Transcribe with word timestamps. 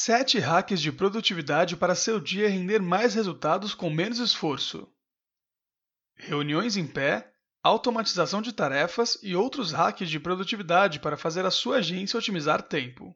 7 0.00 0.38
hacks 0.38 0.80
de 0.80 0.92
produtividade 0.92 1.76
para 1.76 1.92
seu 1.92 2.20
dia 2.20 2.48
render 2.48 2.80
mais 2.80 3.14
resultados 3.16 3.74
com 3.74 3.90
menos 3.90 4.20
esforço. 4.20 4.88
Reuniões 6.14 6.76
em 6.76 6.86
pé, 6.86 7.34
automatização 7.64 8.40
de 8.40 8.52
tarefas 8.52 9.18
e 9.24 9.34
outros 9.34 9.72
hacks 9.72 10.08
de 10.08 10.20
produtividade 10.20 11.00
para 11.00 11.16
fazer 11.16 11.44
a 11.44 11.50
sua 11.50 11.78
agência 11.78 12.16
otimizar 12.16 12.62
tempo. 12.62 13.12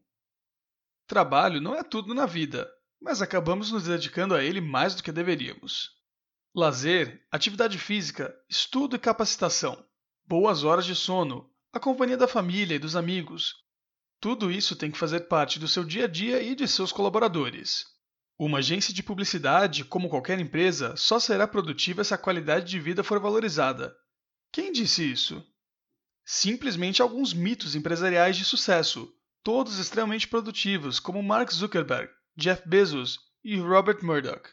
Trabalho 1.07 1.61
não 1.61 1.77
é 1.77 1.85
tudo 1.85 2.13
na 2.15 2.27
vida, 2.27 2.69
mas 3.01 3.23
acabamos 3.23 3.71
nos 3.71 3.85
dedicando 3.85 4.35
a 4.35 4.43
ele 4.43 4.61
mais 4.61 4.97
do 4.97 5.05
que 5.05 5.13
deveríamos. 5.13 5.93
Lazer, 6.53 7.25
atividade 7.31 7.79
física, 7.79 8.37
estudo 8.49 8.97
e 8.97 8.99
capacitação, 8.99 9.87
boas 10.27 10.65
horas 10.65 10.85
de 10.85 10.97
sono, 10.97 11.49
a 11.73 11.79
companhia 11.79 12.17
da 12.17 12.27
família 12.27 12.75
e 12.75 12.81
dos 12.81 12.97
amigos, 12.97 13.62
tudo 14.23 14.53
isso 14.53 14.77
tem 14.77 14.89
que 14.89 14.99
fazer 14.99 15.23
parte 15.23 15.59
do 15.59 15.67
seu 15.67 15.83
dia 15.83 16.05
a 16.05 16.07
dia 16.07 16.41
e 16.41 16.55
de 16.55 16.69
seus 16.69 16.93
colaboradores. 16.93 17.87
Uma 18.39 18.59
agência 18.59 18.95
de 18.95 19.03
publicidade, 19.03 19.85
como 19.85 20.09
qualquer 20.09 20.39
empresa, 20.39 20.95
só 20.97 21.19
será 21.19 21.45
produtiva 21.49 22.05
se 22.05 22.15
a 22.15 22.19
qualidade 22.19 22.71
de 22.71 22.79
vida 22.79 23.03
for 23.03 23.19
valorizada. 23.19 23.93
Quem 24.53 24.71
disse 24.71 25.03
isso? 25.11 25.45
Simplesmente 26.25 27.03
alguns 27.03 27.35
mitos 27.35 27.75
empresariais 27.75 28.37
de 28.37 28.45
sucesso, 28.45 29.13
todos 29.43 29.81
extremamente 29.81 30.29
produtivos, 30.29 31.01
como 31.01 31.21
Mark 31.21 31.51
Zuckerberg, 31.53 32.09
Jeff 32.37 32.63
Bezos 32.65 33.19
e 33.43 33.57
Robert 33.59 34.05
Murdoch. 34.05 34.49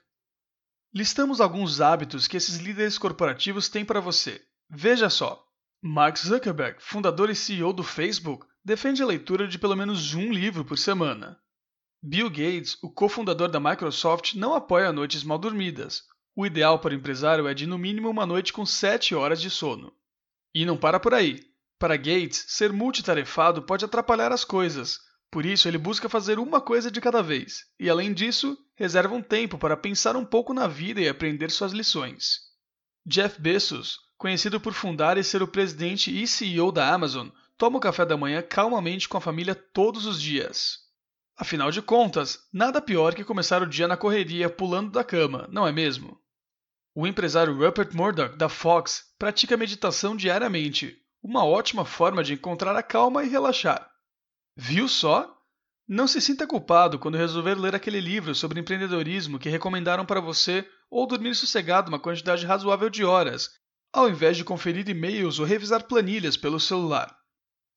Listamos 0.92 1.40
alguns 1.40 1.80
hábitos 1.80 2.28
que 2.28 2.38
esses 2.38 2.58
líderes 2.58 2.98
corporativos 2.98 3.70
têm 3.70 3.86
para 3.86 4.02
você. 4.02 4.44
Veja 4.68 5.12
só: 5.12 5.48
Mark 5.82 6.18
Zuckerberg, 6.18 6.76
fundador 6.80 7.30
e 7.30 7.36
CEO 7.36 7.72
do 7.72 7.84
Facebook, 7.84 8.46
defende 8.66 9.02
a 9.02 9.06
leitura 9.06 9.48
de 9.48 9.58
pelo 9.58 9.78
menos 9.78 10.14
um 10.14 10.30
livro 10.30 10.66
por 10.66 10.78
semana. 10.78 11.40
Bill 12.04 12.30
Gates, 12.30 12.78
o 12.84 12.92
cofundador 12.92 13.48
da 13.48 13.62
Microsoft, 13.62 14.34
não 14.34 14.54
apoia 14.54 14.92
noites 14.92 15.24
mal 15.24 15.38
dormidas. 15.38 16.04
O 16.36 16.46
ideal 16.46 16.80
para 16.80 16.94
o 16.94 16.98
empresário 16.98 17.48
é 17.48 17.54
de 17.54 17.66
no 17.66 17.78
mínimo 17.78 18.10
uma 18.10 18.26
noite 18.26 18.52
com 18.52 18.66
7 18.66 19.16
horas 19.16 19.42
de 19.42 19.50
sono. 19.50 19.94
E 20.54 20.66
não 20.66 20.76
para 20.76 21.00
por 21.00 21.14
aí. 21.14 21.40
Para 21.80 21.96
Gates, 21.96 22.44
ser 22.50 22.74
multitarefado 22.74 23.62
pode 23.62 23.86
atrapalhar 23.86 24.34
as 24.34 24.44
coisas, 24.44 25.00
por 25.32 25.46
isso 25.46 25.66
ele 25.66 25.78
busca 25.78 26.10
fazer 26.10 26.40
uma 26.40 26.60
coisa 26.60 26.92
de 26.92 27.00
cada 27.00 27.22
vez, 27.24 27.66
e 27.80 27.90
além 27.90 28.14
disso, 28.14 28.58
reserva 28.76 29.16
um 29.16 29.22
tempo 29.22 29.58
para 29.58 29.78
pensar 29.78 30.18
um 30.18 30.26
pouco 30.26 30.54
na 30.54 30.68
vida 30.68 31.00
e 31.00 31.08
aprender 31.08 31.50
suas 31.52 31.72
lições. 31.72 32.49
Jeff 33.10 33.42
Bezos, 33.42 34.02
conhecido 34.20 34.62
por 34.62 34.72
fundar 34.72 35.18
e 35.18 35.24
ser 35.24 35.42
o 35.42 35.48
presidente 35.48 36.16
e 36.16 36.28
CEO 36.28 36.72
da 36.72 36.94
Amazon, 36.94 37.30
toma 37.58 37.80
o 37.80 37.82
café 37.82 38.06
da 38.06 38.16
manhã 38.16 38.40
calmamente 38.44 39.10
com 39.10 39.18
a 39.18 39.22
família 39.22 39.56
todos 39.56 40.06
os 40.06 40.22
dias. 40.22 40.82
Afinal 41.36 41.72
de 41.72 41.82
contas, 41.82 42.48
nada 42.54 42.80
pior 42.80 43.16
que 43.16 43.24
começar 43.24 43.64
o 43.64 43.68
dia 43.68 43.88
na 43.88 43.98
correria 43.98 44.48
pulando 44.48 44.92
da 44.92 45.04
cama, 45.04 45.50
não 45.52 45.66
é 45.66 45.72
mesmo? 45.72 46.22
O 46.94 47.08
empresário 47.08 47.58
Rupert 47.58 47.96
Murdoch, 47.96 48.38
da 48.38 48.48
Fox, 48.48 49.06
pratica 49.18 49.58
meditação 49.58 50.16
diariamente, 50.16 50.96
uma 51.24 51.44
ótima 51.44 51.86
forma 51.86 52.24
de 52.24 52.34
encontrar 52.34 52.76
a 52.76 52.84
calma 52.84 53.24
e 53.24 53.28
relaxar. 53.28 53.90
Viu 54.56 54.88
só? 54.88 55.36
Não 55.88 56.08
se 56.08 56.22
sinta 56.22 56.46
culpado 56.46 57.00
quando 57.00 57.18
resolver 57.18 57.56
ler 57.56 57.74
aquele 57.74 58.00
livro 58.00 58.36
sobre 58.36 58.60
empreendedorismo 58.60 59.40
que 59.40 59.50
recomendaram 59.50 60.06
para 60.06 60.22
você 60.22 60.64
ou 60.90 61.06
dormir 61.06 61.36
sossegado 61.36 61.90
uma 61.90 62.00
quantidade 62.00 62.46
razoável 62.46 62.90
de 62.90 63.04
horas, 63.04 63.50
ao 63.94 64.10
invés 64.10 64.38
de 64.38 64.44
conferir 64.44 64.88
e-mails 64.88 65.40
ou 65.40 65.46
revisar 65.46 65.88
planilhas 65.88 66.38
pelo 66.38 66.60
celular. 66.60 67.16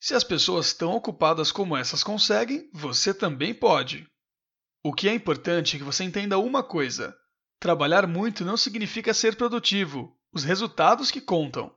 Se 0.01 0.15
as 0.15 0.25
pessoas 0.25 0.73
tão 0.73 0.93
ocupadas 0.93 1.53
como 1.53 1.77
essas 1.77 2.03
conseguem, 2.03 2.69
você 2.73 3.15
também 3.15 3.55
pode. 3.55 4.07
O 4.85 4.93
que 4.93 5.09
é 5.09 5.15
importante 5.15 5.77
é 5.77 5.79
que 5.79 5.85
você 5.85 6.03
entenda 6.03 6.39
uma 6.39 6.63
coisa: 6.63 7.17
trabalhar 7.61 8.07
muito 8.07 8.45
não 8.45 8.57
significa 8.57 9.15
ser 9.15 9.37
produtivo, 9.37 10.19
os 10.33 10.43
resultados 10.43 11.11
que 11.11 11.21
contam. 11.21 11.73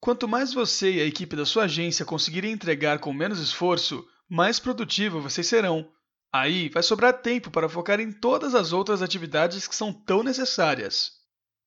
Quanto 0.00 0.26
mais 0.26 0.52
você 0.52 0.94
e 0.94 1.00
a 1.00 1.06
equipe 1.06 1.36
da 1.36 1.46
sua 1.46 1.64
agência 1.64 2.04
conseguirem 2.04 2.52
entregar 2.52 2.98
com 2.98 3.12
menos 3.12 3.38
esforço, 3.38 4.04
mais 4.28 4.58
produtivo 4.58 5.20
vocês 5.20 5.46
serão. 5.46 5.93
Aí 6.34 6.68
vai 6.68 6.82
sobrar 6.82 7.12
tempo 7.22 7.48
para 7.48 7.68
focar 7.68 8.00
em 8.00 8.10
todas 8.10 8.56
as 8.56 8.72
outras 8.72 9.00
atividades 9.02 9.68
que 9.68 9.76
são 9.76 9.92
tão 9.92 10.20
necessárias. 10.20 11.12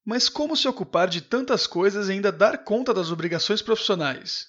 Mas 0.03 0.27
como 0.27 0.57
se 0.57 0.67
ocupar 0.67 1.07
de 1.07 1.21
tantas 1.21 1.65
coisas 1.65 2.09
e 2.09 2.11
ainda 2.11 2.33
dar 2.33 2.65
conta 2.65 2.93
das 2.93 3.09
obrigações 3.09 3.61
profissionais? 3.61 4.47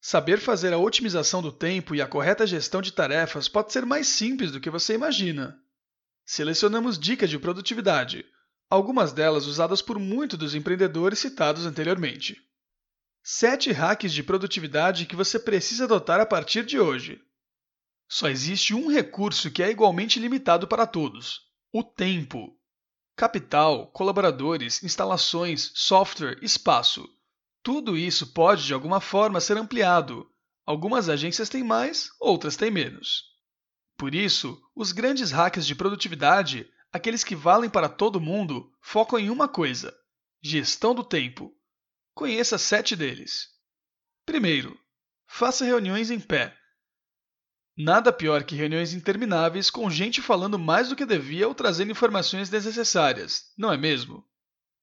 Saber 0.00 0.38
fazer 0.38 0.72
a 0.72 0.78
otimização 0.78 1.42
do 1.42 1.50
tempo 1.50 1.92
e 1.92 2.00
a 2.00 2.06
correta 2.06 2.46
gestão 2.46 2.80
de 2.80 2.92
tarefas 2.92 3.48
pode 3.48 3.72
ser 3.72 3.84
mais 3.84 4.06
simples 4.06 4.52
do 4.52 4.60
que 4.60 4.70
você 4.70 4.94
imagina. 4.94 5.60
Selecionamos 6.24 6.96
dicas 6.96 7.28
de 7.28 7.36
produtividade, 7.36 8.24
algumas 8.70 9.12
delas 9.12 9.46
usadas 9.46 9.82
por 9.82 9.98
muitos 9.98 10.38
dos 10.38 10.54
empreendedores 10.54 11.18
citados 11.18 11.66
anteriormente. 11.66 12.40
7 13.24 13.72
hacks 13.72 14.12
de 14.12 14.22
produtividade 14.22 15.04
que 15.04 15.16
você 15.16 15.36
precisa 15.36 15.82
adotar 15.82 16.20
a 16.20 16.26
partir 16.26 16.64
de 16.64 16.78
hoje. 16.78 17.20
Só 18.08 18.28
existe 18.28 18.74
um 18.74 18.90
recurso 18.90 19.50
que 19.50 19.62
é 19.62 19.70
igualmente 19.70 20.18
limitado 20.18 20.66
para 20.66 20.86
todos: 20.86 21.42
o 21.70 21.84
tempo. 21.84 22.58
Capital, 23.14 23.88
colaboradores, 23.88 24.82
instalações, 24.82 25.70
software, 25.74 26.38
espaço. 26.40 27.06
Tudo 27.62 27.98
isso 27.98 28.32
pode, 28.32 28.64
de 28.64 28.72
alguma 28.72 29.00
forma, 29.00 29.40
ser 29.40 29.58
ampliado. 29.58 30.26
Algumas 30.64 31.08
agências 31.08 31.48
têm 31.48 31.62
mais, 31.62 32.10
outras 32.18 32.56
têm 32.56 32.70
menos. 32.70 33.24
Por 33.96 34.14
isso, 34.14 34.58
os 34.74 34.92
grandes 34.92 35.30
hacks 35.30 35.66
de 35.66 35.74
produtividade, 35.74 36.70
aqueles 36.92 37.24
que 37.24 37.34
valem 37.34 37.68
para 37.68 37.88
todo 37.88 38.20
mundo, 38.20 38.72
focam 38.80 39.18
em 39.18 39.28
uma 39.28 39.48
coisa: 39.48 39.94
gestão 40.40 40.94
do 40.94 41.04
tempo. 41.04 41.54
Conheça 42.14 42.56
sete 42.56 42.96
deles. 42.96 43.48
Primeiro, 44.24 44.78
faça 45.26 45.64
reuniões 45.64 46.10
em 46.10 46.20
pé. 46.20 46.56
Nada 47.80 48.12
pior 48.12 48.42
que 48.42 48.56
reuniões 48.56 48.92
intermináveis 48.92 49.70
com 49.70 49.88
gente 49.88 50.20
falando 50.20 50.58
mais 50.58 50.88
do 50.88 50.96
que 50.96 51.06
devia 51.06 51.46
ou 51.46 51.54
trazendo 51.54 51.92
informações 51.92 52.50
desnecessárias, 52.50 53.52
não 53.56 53.72
é 53.72 53.76
mesmo? 53.76 54.26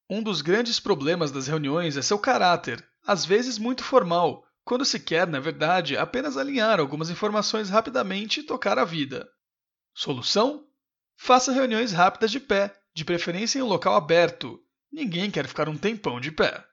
Um 0.09 0.23
dos 0.23 0.41
grandes 0.41 0.79
problemas 0.79 1.29
das 1.29 1.45
reuniões 1.45 1.97
é 1.97 2.01
seu 2.01 2.17
caráter, 2.17 2.81
às 3.05 3.25
vezes 3.25 3.57
muito 3.57 3.83
formal, 3.83 4.47
quando 4.63 4.85
se 4.85 4.97
quer, 4.97 5.27
na 5.27 5.41
verdade, 5.41 5.97
apenas 5.97 6.37
alinhar 6.37 6.79
algumas 6.79 7.09
informações 7.09 7.69
rapidamente 7.69 8.39
e 8.39 8.43
tocar 8.43 8.79
a 8.79 8.85
vida. 8.85 9.29
Solução? 9.93 10.65
Faça 11.17 11.51
reuniões 11.51 11.91
rápidas 11.91 12.31
de 12.31 12.39
pé, 12.39 12.73
de 12.93 13.03
preferência 13.03 13.59
em 13.59 13.61
um 13.61 13.67
local 13.67 13.95
aberto. 13.95 14.57
Ninguém 14.89 15.29
quer 15.29 15.49
ficar 15.49 15.67
um 15.67 15.77
tempão 15.77 16.21
de 16.21 16.31
pé. 16.31 16.65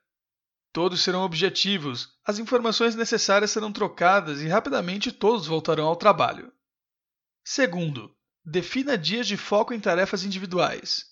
Todos 0.73 1.03
serão 1.03 1.23
objetivos, 1.23 2.09
as 2.25 2.39
informações 2.39 2.95
necessárias 2.95 3.51
serão 3.51 3.71
trocadas 3.71 4.41
e 4.41 4.49
rapidamente 4.49 5.13
todos 5.13 5.47
voltarão 5.47 5.87
ao 5.87 5.97
trabalho. 5.97 6.51
Segundo, 7.45 8.17
defina 8.43 8.97
dias 8.97 9.27
de 9.27 9.37
foco 9.37 9.75
em 9.75 9.81
tarefas 9.81 10.25
individuais. 10.25 11.05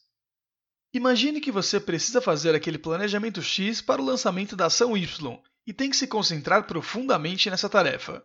Imagine 0.95 1.41
que 1.41 1.53
você 1.53 1.79
precisa 1.79 2.23
fazer 2.23 2.55
aquele 2.55 2.79
planejamento 2.79 3.43
X 3.43 3.83
para 3.83 4.01
o 4.01 4.05
lançamento 4.05 4.57
da 4.57 4.67
ação 4.67 4.97
Y 4.97 5.39
e 5.67 5.73
tem 5.75 5.91
que 5.91 5.97
se 5.97 6.07
concentrar 6.07 6.67
profundamente 6.67 7.51
nessa 7.51 7.69
tarefa. 7.69 8.25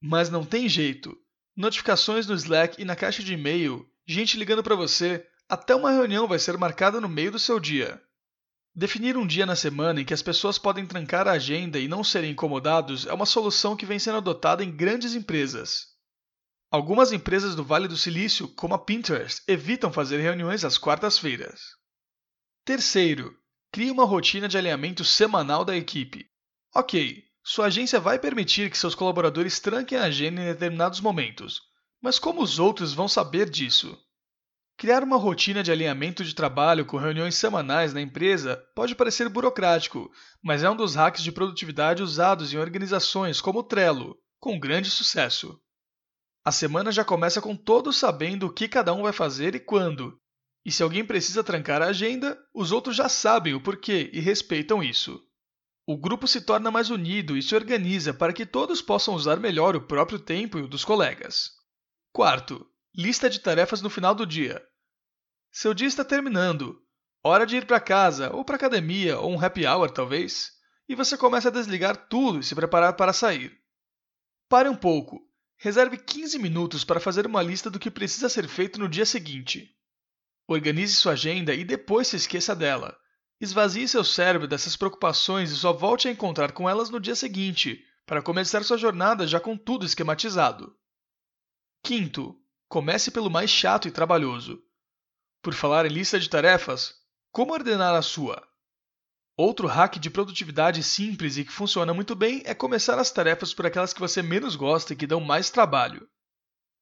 Mas 0.00 0.30
não 0.30 0.44
tem 0.44 0.68
jeito. 0.68 1.14
Notificações 1.56 2.26
no 2.26 2.34
Slack 2.34 2.80
e 2.80 2.84
na 2.84 2.94
caixa 2.94 3.22
de 3.22 3.34
e-mail, 3.34 3.86
gente 4.06 4.38
ligando 4.38 4.62
para 4.62 4.76
você, 4.76 5.26
até 5.48 5.74
uma 5.74 5.90
reunião 5.90 6.28
vai 6.28 6.38
ser 6.38 6.56
marcada 6.56 7.00
no 7.00 7.08
meio 7.08 7.32
do 7.32 7.38
seu 7.38 7.58
dia. 7.58 8.00
Definir 8.80 9.14
um 9.14 9.26
dia 9.26 9.44
na 9.44 9.54
semana 9.54 10.00
em 10.00 10.06
que 10.06 10.14
as 10.14 10.22
pessoas 10.22 10.56
podem 10.56 10.86
trancar 10.86 11.28
a 11.28 11.32
agenda 11.32 11.78
e 11.78 11.86
não 11.86 12.02
serem 12.02 12.30
incomodados 12.30 13.04
é 13.04 13.12
uma 13.12 13.26
solução 13.26 13.76
que 13.76 13.84
vem 13.84 13.98
sendo 13.98 14.16
adotada 14.16 14.64
em 14.64 14.74
grandes 14.74 15.14
empresas. 15.14 15.88
Algumas 16.70 17.12
empresas 17.12 17.54
do 17.54 17.62
Vale 17.62 17.86
do 17.86 17.98
Silício, 17.98 18.48
como 18.48 18.72
a 18.72 18.78
Pinterest, 18.78 19.42
evitam 19.46 19.92
fazer 19.92 20.18
reuniões 20.22 20.64
às 20.64 20.78
quartas-feiras. 20.78 21.60
Terceiro, 22.64 23.36
crie 23.70 23.90
uma 23.90 24.06
rotina 24.06 24.48
de 24.48 24.56
alinhamento 24.56 25.04
semanal 25.04 25.62
da 25.62 25.76
equipe. 25.76 26.24
Ok, 26.74 27.22
sua 27.44 27.66
agência 27.66 28.00
vai 28.00 28.18
permitir 28.18 28.70
que 28.70 28.78
seus 28.78 28.94
colaboradores 28.94 29.60
tranquem 29.60 29.98
a 29.98 30.04
agenda 30.04 30.40
em 30.40 30.46
determinados 30.46 31.02
momentos, 31.02 31.60
mas 32.00 32.18
como 32.18 32.40
os 32.40 32.58
outros 32.58 32.94
vão 32.94 33.08
saber 33.08 33.50
disso? 33.50 33.94
Criar 34.80 35.04
uma 35.04 35.18
rotina 35.18 35.62
de 35.62 35.70
alinhamento 35.70 36.24
de 36.24 36.34
trabalho 36.34 36.86
com 36.86 36.96
reuniões 36.96 37.34
semanais 37.34 37.92
na 37.92 38.00
empresa 38.00 38.56
pode 38.74 38.94
parecer 38.94 39.28
burocrático, 39.28 40.10
mas 40.42 40.62
é 40.62 40.70
um 40.70 40.74
dos 40.74 40.94
hacks 40.94 41.22
de 41.22 41.30
produtividade 41.30 42.02
usados 42.02 42.50
em 42.50 42.56
organizações 42.56 43.42
como 43.42 43.58
o 43.58 43.62
Trello, 43.62 44.16
com 44.38 44.58
grande 44.58 44.88
sucesso. 44.88 45.60
A 46.42 46.50
semana 46.50 46.90
já 46.90 47.04
começa 47.04 47.42
com 47.42 47.54
todos 47.54 47.98
sabendo 47.98 48.46
o 48.46 48.50
que 48.54 48.66
cada 48.66 48.94
um 48.94 49.02
vai 49.02 49.12
fazer 49.12 49.54
e 49.54 49.60
quando, 49.60 50.18
e 50.64 50.72
se 50.72 50.82
alguém 50.82 51.04
precisa 51.04 51.44
trancar 51.44 51.82
a 51.82 51.88
agenda, 51.88 52.38
os 52.54 52.72
outros 52.72 52.96
já 52.96 53.06
sabem 53.06 53.52
o 53.52 53.60
porquê 53.60 54.08
e 54.14 54.18
respeitam 54.18 54.82
isso. 54.82 55.20
O 55.86 55.94
grupo 55.94 56.26
se 56.26 56.40
torna 56.40 56.70
mais 56.70 56.88
unido 56.88 57.36
e 57.36 57.42
se 57.42 57.54
organiza 57.54 58.14
para 58.14 58.32
que 58.32 58.46
todos 58.46 58.80
possam 58.80 59.12
usar 59.14 59.38
melhor 59.38 59.76
o 59.76 59.86
próprio 59.86 60.18
tempo 60.18 60.58
e 60.58 60.62
o 60.62 60.66
dos 60.66 60.86
colegas. 60.86 61.50
Quarto, 62.14 62.66
Lista 62.96 63.30
de 63.30 63.38
tarefas 63.38 63.80
no 63.80 63.88
final 63.88 64.16
do 64.16 64.26
dia. 64.26 64.60
Seu 65.52 65.74
dia 65.74 65.88
está 65.88 66.04
terminando. 66.04 66.80
Hora 67.22 67.44
de 67.44 67.56
ir 67.56 67.66
para 67.66 67.80
casa, 67.80 68.32
ou 68.32 68.44
para 68.44 68.56
academia, 68.56 69.18
ou 69.18 69.32
um 69.32 69.44
happy 69.44 69.66
hour 69.66 69.90
talvez, 69.90 70.52
e 70.88 70.94
você 70.94 71.16
começa 71.16 71.48
a 71.48 71.52
desligar 71.52 72.08
tudo 72.08 72.38
e 72.38 72.42
se 72.42 72.54
preparar 72.54 72.94
para 72.94 73.12
sair. 73.12 73.60
Pare 74.48 74.68
um 74.68 74.76
pouco. 74.76 75.20
Reserve 75.56 75.98
15 75.98 76.38
minutos 76.38 76.84
para 76.84 77.00
fazer 77.00 77.26
uma 77.26 77.42
lista 77.42 77.68
do 77.68 77.78
que 77.78 77.90
precisa 77.90 78.28
ser 78.28 78.48
feito 78.48 78.80
no 78.80 78.88
dia 78.88 79.04
seguinte. 79.04 79.76
Organize 80.48 80.94
sua 80.94 81.12
agenda 81.12 81.52
e 81.52 81.64
depois 81.64 82.08
se 82.08 82.16
esqueça 82.16 82.56
dela. 82.56 82.96
Esvazie 83.40 83.86
seu 83.86 84.02
cérebro 84.02 84.48
dessas 84.48 84.76
preocupações 84.76 85.50
e 85.50 85.56
só 85.56 85.72
volte 85.72 86.08
a 86.08 86.10
encontrar 86.10 86.52
com 86.52 86.68
elas 86.68 86.90
no 86.90 86.98
dia 86.98 87.14
seguinte, 87.14 87.84
para 88.06 88.22
começar 88.22 88.64
sua 88.64 88.78
jornada 88.78 89.26
já 89.26 89.38
com 89.38 89.56
tudo 89.56 89.84
esquematizado. 89.84 90.74
Quinto, 91.82 92.36
comece 92.68 93.10
pelo 93.10 93.30
mais 93.30 93.50
chato 93.50 93.86
e 93.86 93.90
trabalhoso. 93.90 94.62
Por 95.42 95.54
falar 95.54 95.86
em 95.86 95.88
lista 95.88 96.20
de 96.20 96.28
tarefas, 96.28 96.94
como 97.32 97.54
ordenar 97.54 97.94
a 97.94 98.02
sua? 98.02 98.46
Outro 99.36 99.66
hack 99.66 99.98
de 99.98 100.10
produtividade 100.10 100.82
simples 100.82 101.38
e 101.38 101.44
que 101.46 101.52
funciona 101.52 101.94
muito 101.94 102.14
bem 102.14 102.42
é 102.44 102.54
começar 102.54 102.98
as 102.98 103.10
tarefas 103.10 103.54
por 103.54 103.64
aquelas 103.64 103.94
que 103.94 104.00
você 104.00 104.20
menos 104.22 104.54
gosta 104.54 104.92
e 104.92 104.96
que 104.96 105.06
dão 105.06 105.18
mais 105.18 105.48
trabalho. 105.48 106.06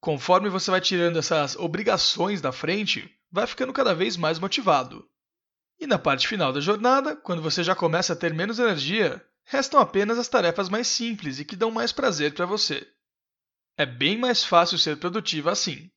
Conforme 0.00 0.48
você 0.48 0.72
vai 0.72 0.80
tirando 0.80 1.20
essas 1.20 1.54
obrigações 1.54 2.40
da 2.40 2.50
frente, 2.50 3.08
vai 3.30 3.46
ficando 3.46 3.72
cada 3.72 3.94
vez 3.94 4.16
mais 4.16 4.40
motivado. 4.40 5.08
E 5.78 5.86
na 5.86 5.98
parte 5.98 6.26
final 6.26 6.52
da 6.52 6.60
jornada, 6.60 7.14
quando 7.14 7.40
você 7.40 7.62
já 7.62 7.76
começa 7.76 8.12
a 8.12 8.16
ter 8.16 8.34
menos 8.34 8.58
energia, 8.58 9.24
restam 9.44 9.78
apenas 9.78 10.18
as 10.18 10.26
tarefas 10.26 10.68
mais 10.68 10.88
simples 10.88 11.38
e 11.38 11.44
que 11.44 11.54
dão 11.54 11.70
mais 11.70 11.92
prazer 11.92 12.34
para 12.34 12.44
você. 12.44 12.84
É 13.76 13.86
bem 13.86 14.18
mais 14.18 14.42
fácil 14.42 14.78
ser 14.78 14.98
produtivo 14.98 15.48
assim. 15.48 15.88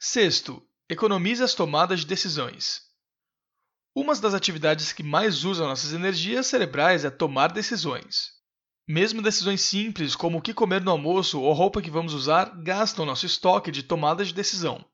Sexto, 0.00 0.66
economize 0.90 1.40
as 1.42 1.54
tomadas 1.54 2.00
de 2.00 2.06
decisões. 2.06 2.82
Uma 3.94 4.14
das 4.16 4.34
atividades 4.34 4.92
que 4.92 5.04
mais 5.04 5.44
usam 5.44 5.68
nossas 5.68 5.92
energias 5.92 6.48
cerebrais 6.48 7.04
é 7.04 7.10
tomar 7.10 7.52
decisões. 7.52 8.32
Mesmo 8.88 9.22
decisões 9.22 9.60
simples, 9.60 10.16
como 10.16 10.38
o 10.38 10.42
que 10.42 10.52
comer 10.52 10.80
no 10.80 10.90
almoço 10.90 11.40
ou 11.40 11.52
roupa 11.52 11.80
que 11.80 11.90
vamos 11.90 12.12
usar, 12.12 12.60
gastam 12.62 13.06
nosso 13.06 13.24
estoque 13.24 13.70
de 13.70 13.84
tomadas 13.84 14.28
de 14.28 14.34
decisão. 14.34 14.84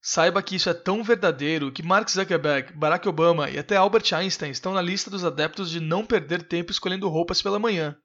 Saiba 0.00 0.40
que 0.40 0.54
isso 0.54 0.70
é 0.70 0.74
tão 0.74 1.02
verdadeiro 1.02 1.72
que 1.72 1.82
Mark 1.82 2.08
Zuckerberg, 2.08 2.72
Barack 2.74 3.08
Obama 3.08 3.50
e 3.50 3.58
até 3.58 3.74
Albert 3.74 4.14
Einstein 4.14 4.52
estão 4.52 4.72
na 4.72 4.80
lista 4.80 5.10
dos 5.10 5.24
adeptos 5.24 5.68
de 5.68 5.80
não 5.80 6.06
perder 6.06 6.44
tempo 6.44 6.70
escolhendo 6.70 7.08
roupas 7.08 7.42
pela 7.42 7.58
manhã. 7.58 7.96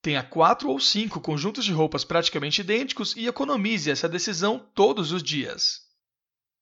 Tenha 0.00 0.22
quatro 0.22 0.68
ou 0.68 0.78
cinco 0.78 1.20
conjuntos 1.20 1.64
de 1.64 1.72
roupas 1.72 2.04
praticamente 2.04 2.60
idênticos 2.60 3.16
e 3.16 3.26
economize 3.26 3.90
essa 3.90 4.08
decisão 4.08 4.70
todos 4.72 5.10
os 5.10 5.20
dias. 5.20 5.85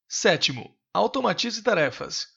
Sétimo, 0.09 0.77
automatize 0.93 1.63
tarefas. 1.63 2.29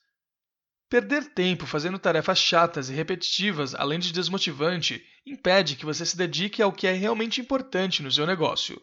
Perder 0.89 1.33
tempo 1.33 1.65
fazendo 1.65 1.99
tarefas 1.99 2.39
chatas 2.39 2.89
e 2.89 2.93
repetitivas, 2.93 3.75
além 3.75 3.99
de 3.99 4.13
desmotivante, 4.13 5.05
impede 5.25 5.75
que 5.75 5.85
você 5.85 6.05
se 6.05 6.15
dedique 6.15 6.61
ao 6.61 6.71
que 6.71 6.87
é 6.87 6.93
realmente 6.93 7.41
importante 7.41 8.01
no 8.01 8.11
seu 8.11 8.25
negócio. 8.25 8.81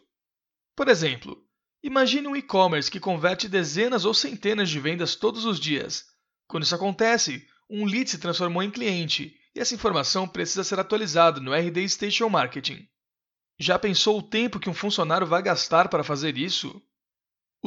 Por 0.75 0.87
exemplo, 0.87 1.45
Imagine 1.85 2.27
um 2.27 2.35
e-commerce 2.35 2.89
que 2.89 2.99
converte 2.99 3.47
dezenas 3.47 4.05
ou 4.05 4.13
centenas 4.13 4.71
de 4.71 4.79
vendas 4.79 5.15
todos 5.15 5.45
os 5.45 5.59
dias. 5.59 6.03
Quando 6.47 6.63
isso 6.63 6.73
acontece, 6.73 7.47
um 7.69 7.85
lead 7.85 8.09
se 8.09 8.17
transformou 8.17 8.63
em 8.63 8.71
cliente 8.71 9.39
e 9.53 9.59
essa 9.59 9.75
informação 9.75 10.27
precisa 10.27 10.63
ser 10.63 10.79
atualizada 10.79 11.39
no 11.39 11.53
RD 11.53 11.87
Station 11.87 12.27
Marketing. 12.27 12.89
Já 13.59 13.77
pensou 13.77 14.17
o 14.17 14.23
tempo 14.23 14.59
que 14.59 14.67
um 14.67 14.73
funcionário 14.73 15.27
vai 15.27 15.43
gastar 15.43 15.87
para 15.87 16.03
fazer 16.03 16.39
isso? 16.39 16.81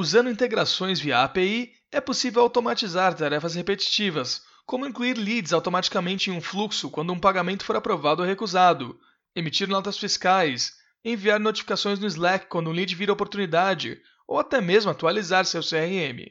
Usando 0.01 0.31
integrações 0.31 1.01
via 1.01 1.25
API, 1.25 1.73
é 1.91 2.01
possível 2.01 2.41
automatizar 2.43 3.17
tarefas 3.17 3.57
repetitivas, 3.57 4.45
como 4.65 4.87
incluir 4.87 5.19
leads 5.19 5.53
automaticamente 5.53 6.31
em 6.31 6.33
um 6.33 6.41
fluxo 6.41 6.89
quando 6.89 7.13
um 7.13 7.19
pagamento 7.19 7.65
for 7.65 7.75
aprovado 7.75 8.23
ou 8.23 8.29
recusado, 8.29 8.97
emitir 9.35 9.67
notas 9.67 9.99
fiscais, 9.99 10.77
enviar 11.05 11.41
notificações 11.41 11.99
no 11.99 12.07
Slack 12.07 12.47
quando 12.47 12.71
um 12.71 12.73
lead 12.73 12.95
vira 12.95 13.13
oportunidade, 13.13 14.01
ou 14.25 14.39
até 14.39 14.61
mesmo 14.61 14.89
atualizar 14.89 15.45
seu 15.45 15.63
CRM. 15.63 16.31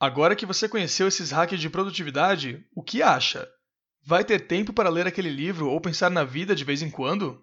Agora 0.00 0.34
que 0.34 0.44
você 0.44 0.68
conheceu 0.68 1.06
esses 1.06 1.30
hacks 1.30 1.60
de 1.60 1.70
produtividade, 1.70 2.66
o 2.74 2.82
que 2.82 3.04
acha? 3.04 3.48
Vai 4.02 4.24
ter 4.24 4.48
tempo 4.48 4.72
para 4.72 4.90
ler 4.90 5.06
aquele 5.06 5.30
livro 5.30 5.70
ou 5.70 5.80
pensar 5.80 6.10
na 6.10 6.24
vida 6.24 6.56
de 6.56 6.64
vez 6.64 6.82
em 6.82 6.90
quando? 6.90 7.40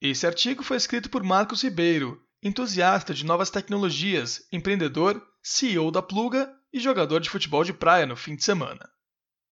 Esse 0.00 0.26
artigo 0.26 0.62
foi 0.62 0.78
escrito 0.78 1.10
por 1.10 1.22
Marcos 1.22 1.62
Ribeiro, 1.62 2.26
entusiasta 2.42 3.12
de 3.12 3.24
novas 3.24 3.50
tecnologias, 3.50 4.46
empreendedor, 4.50 5.22
CEO 5.42 5.90
da 5.90 6.02
Pluga 6.02 6.54
e 6.72 6.78
jogador 6.78 7.20
de 7.20 7.30
futebol 7.30 7.64
de 7.64 7.72
praia 7.72 8.06
no 8.06 8.16
fim 8.16 8.36
de 8.36 8.44
semana. 8.44 8.88